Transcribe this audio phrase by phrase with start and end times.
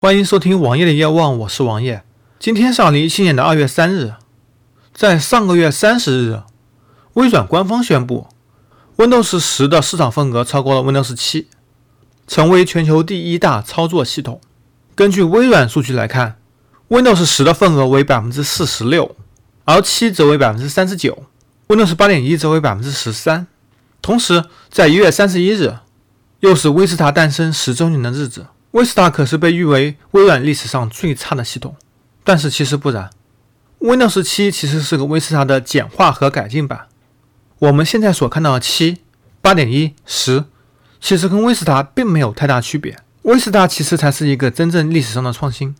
[0.00, 2.04] 欢迎收听王爷的夜望，我是王爷。
[2.38, 4.12] 今天是二零一七年的二月三日，
[4.94, 6.42] 在上个月三十日，
[7.14, 8.28] 微软官方宣布
[8.96, 11.48] ，Windows 十的市场份额超过了 Windows 七，
[12.28, 14.40] 成为全球第一大操作系统。
[14.94, 16.38] 根据微软数据来看
[16.90, 19.16] ，Windows 十的份额为百分之四十六，
[19.64, 21.24] 而七则为百分之三十九
[21.66, 23.48] ，Windows 八点一则为百分之十三。
[24.00, 25.78] 同时，在一月三十一日，
[26.38, 28.46] 又是威斯塔诞生十周年的日子。
[28.72, 31.74] 威斯塔可是被誉为微软历史上最差的系统，
[32.22, 33.10] 但是其实不然
[33.80, 36.86] ，Windows 7其实是个威斯塔的简化和改进版。
[37.60, 38.98] 我们现在所看到的七、
[39.40, 40.44] 八点一、十，
[41.00, 42.96] 其实跟威斯塔并没有太大区别。
[43.22, 45.74] 威斯塔其实才是一个真正历史上的创新。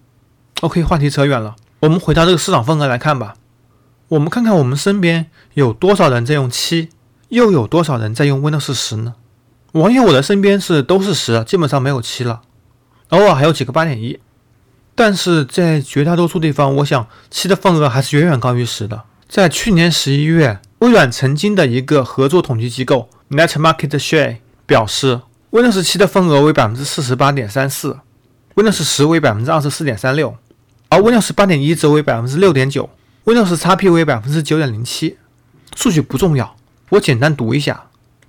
[0.60, 3.34] OK，话题扯远了，我们回到这个市场份额来看吧。
[4.08, 6.88] 我们看看我们身边有多少人在用七，
[7.28, 9.14] 又有多少人在用 Windows 十呢？
[9.72, 12.40] 网友我的身边是都是十，基本上没有七了。
[13.08, 14.18] 偶尔还有几个八点一，
[14.94, 19.04] 但是在绝大多数地方，我想七的份额还是远远高于十的。
[19.26, 27.98] 在去年十一月，微软曾经的一个合作统计机构 Net Market Share 表示，Windows 七的份额为百分之四十八点三四
[28.54, 30.36] ，Windows 十为百分之二十四点三六，
[30.90, 32.90] 而 Windows 八点一则为百分之六点九
[33.24, 35.16] ，Windows XP 为百分之九点零七。
[35.74, 36.56] 数据不重要，
[36.90, 37.84] 我简单读一下。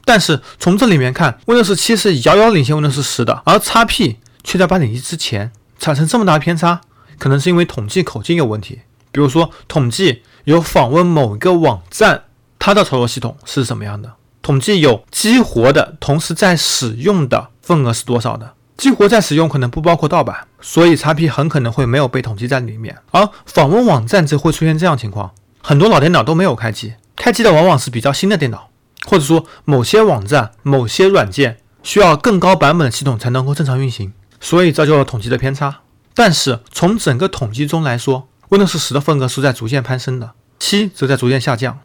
[0.05, 4.15] 但是从这里面看，Windows 七是遥遥领先 Windows 十的，而 XP。
[4.43, 6.81] 却在八点一之前产生这么大偏差，
[7.17, 8.81] 可能是因为统计口径有问题。
[9.11, 12.23] 比如说，统计有访问某一个网站，
[12.59, 14.09] 它的操作系统是什么样的；
[14.41, 18.53] 统计有激活的同时在使用的份额是多少的。
[18.77, 22.97] 激活在使用可能不包括盗版，所以 XP 很可能会没有被统计在里面。
[23.11, 28.69] 而访问网站则会出现这样情况：很多老电脑都没有开机，开机的往往是比较新的电脑，
[29.05, 34.13] 或者说某些网站、某些软件需要更高版本的系统才能够正常运行。
[34.39, 35.81] 所以造就了统计的偏差，
[36.13, 41.79] 但是从整个统计中来说，Windows 十的份额是在逐渐攀升的，七则在逐渐下降。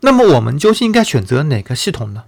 [0.00, 2.24] 那么我们究竟应该选择哪个系统呢？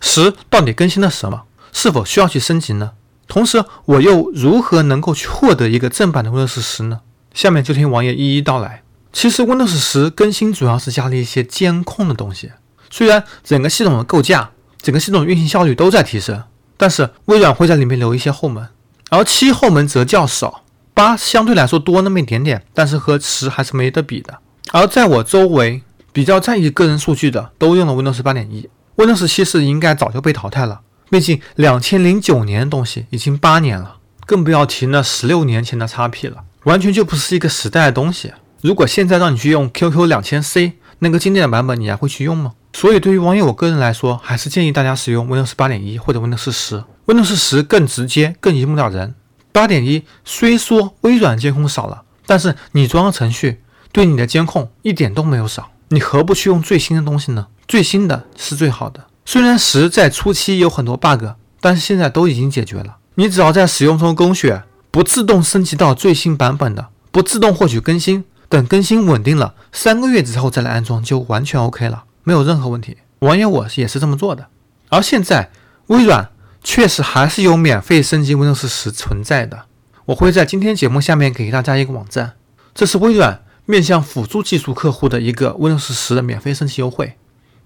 [0.00, 1.42] 十到底更新了什么？
[1.72, 2.92] 是否需要去升级呢？
[3.26, 7.00] 同时，我又如何能够去获得一个正版的 Windows 十呢？
[7.32, 8.82] 下面就听王爷一一道来。
[9.12, 12.52] 其实 Windows 十更新主要是加了一些监控的东西，
[12.90, 14.50] 虽然整个系统的构架、
[14.80, 16.42] 整个系统运行效率都在提升，
[16.76, 18.68] 但是微软会在里面留一些后门。
[19.10, 24.38] 而七后门则较少，八相对来说多那么一点点，但是和十还是没得比的。
[24.72, 25.82] 而在我周围
[26.12, 30.80] 比较在意个人数据的，都用了 Windows 八点一，Windows 七是应该早就被淘汰了。
[31.10, 38.32] 毕竟两千零九年的东西已经八年了，更不要提那十六年前的 XP 了，完全就不是一个时代的东西。
[38.62, 42.54] 如果现在让你去用 QQ 两千 C 那个经典的版本，你还会去用吗？
[42.74, 46.82] 所以对于网友我个人来说，还是建议大家使用 Windows 八点一或者 Windows 十。
[47.06, 49.14] Windows 十更直接，更一目了然。
[49.52, 53.60] 八点一虽说微软监控少了，但是你装的程序
[53.92, 55.70] 对你的监控一点都没有少。
[55.90, 57.46] 你何不去用最新的东西呢？
[57.68, 59.04] 最新的是最好的。
[59.24, 61.24] 虽然十在初期有很多 bug，
[61.60, 62.96] 但是现在都已经解决了。
[63.14, 72.98] 你只要在使用中勾选不自动升级到最新版本的，不自动获取更新，等更新稳定了，三个月之后再来安装就完全 OK 了，没有任何问题。
[73.20, 74.48] 网友我也是这么做的。
[74.88, 75.50] 而现在
[75.86, 76.30] 微软。
[76.66, 79.66] 确实还是有免费升级 Windows 十存在的，
[80.06, 82.36] 我会在今天节目下面给大家一个网站，
[82.74, 87.18] 这是微软面向辅助技术客户的一个 Windows 十的免费升级优惠，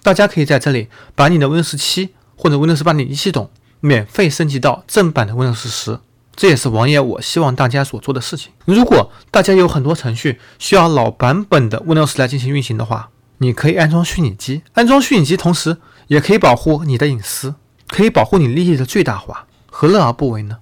[0.02, 6.00] 大家可以在这里把你的 Windows 七或者 Windows 八点一系统免费升级到正版的 Windows 十，
[6.34, 8.50] 这也是王爷我希望大家所做的事情。
[8.64, 15.78] 如果大家有很多程序需要老版本的 Windows 来进行运行的话，你可以安装虚拟机，安装虚拟机同时
[16.08, 17.54] 也可以保护你的隐私。
[17.88, 20.58] 可以保护你利益的最大化，何乐而不为呢？